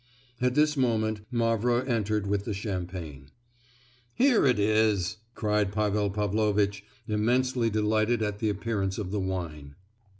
At 0.41 0.55
this 0.55 0.75
moment, 0.75 1.21
Mavra 1.29 1.85
entered 1.85 2.25
with 2.25 2.45
the 2.45 2.55
champagne. 2.55 3.29
"Here 4.15 4.47
it 4.47 4.57
is!" 4.57 5.17
cried 5.35 5.71
Pavel 5.71 6.09
Pavlovitch, 6.09 6.83
immensely 7.07 7.69
delighted 7.69 8.23
at 8.23 8.39
the 8.39 8.49
appearance 8.49 8.97
of 8.97 9.11
the 9.11 9.19
wine. 9.19 9.75